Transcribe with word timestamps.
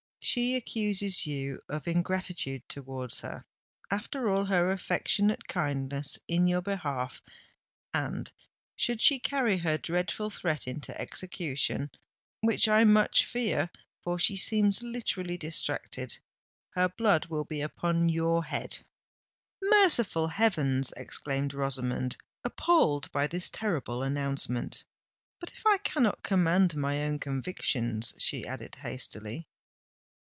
She 0.23 0.55
accuses 0.55 1.25
you 1.25 1.63
of 1.67 1.87
ingratitude 1.87 2.69
towards 2.69 3.21
her, 3.21 3.43
after 3.89 4.29
all 4.29 4.45
her 4.45 4.69
affectionate 4.69 5.47
kindness 5.47 6.19
in 6.27 6.47
your 6.47 6.61
behalf; 6.61 7.23
and, 7.91 8.31
should 8.75 9.01
she 9.01 9.17
carry 9.17 9.57
her 9.57 9.79
dreadful 9.79 10.29
threat 10.29 10.67
into 10.67 10.95
execution—which 11.01 12.67
I 12.67 12.83
much 12.83 13.25
fear, 13.25 13.71
for 14.03 14.19
she 14.19 14.37
seems 14.37 14.83
literally 14.83 15.37
distracted—her 15.37 16.89
blood 16.89 17.25
will 17.25 17.43
be 17.45 17.61
upon 17.61 18.07
your 18.07 18.43
head!" 18.43 18.77
"Merciful 19.59 20.27
heavens!" 20.27 20.93
exclaimed 20.95 21.51
Rosamond, 21.51 22.15
appalled 22.43 23.11
by 23.11 23.25
this 23.25 23.49
terrible 23.49 24.03
announcement. 24.03 24.83
"But 25.39 25.51
if 25.51 25.65
I 25.65 25.79
cannot 25.79 26.21
command 26.21 26.75
my 26.75 27.01
own 27.05 27.17
convictions?" 27.17 28.13
she 28.19 28.45
added 28.45 28.75
hastily. 28.75 29.47